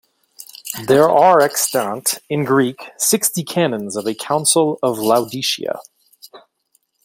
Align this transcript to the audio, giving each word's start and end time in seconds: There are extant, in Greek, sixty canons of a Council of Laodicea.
There 0.87 1.07
are 1.11 1.41
extant, 1.41 2.17
in 2.27 2.43
Greek, 2.43 2.89
sixty 2.97 3.43
canons 3.43 3.95
of 3.95 4.07
a 4.07 4.15
Council 4.15 4.79
of 4.81 4.97
Laodicea. 4.97 5.79